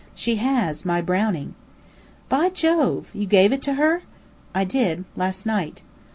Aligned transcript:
"She 0.15 0.37
has. 0.37 0.83
My 0.83 0.99
Browning." 0.99 1.53
"Jove! 2.55 3.11
You 3.13 3.27
gave 3.27 3.53
it 3.53 3.61
to 3.61 3.75
her?" 3.75 4.01
"I 4.51 4.63
did. 4.63 5.05
Last 5.15 5.45
night." 5.45 5.83